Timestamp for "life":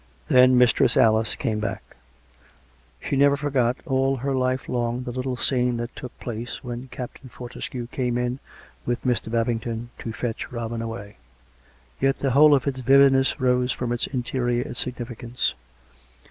4.33-4.67